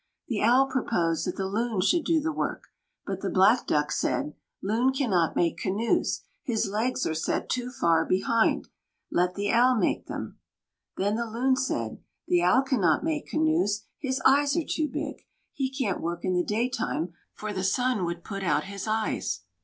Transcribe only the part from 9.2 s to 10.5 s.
the Owl make them."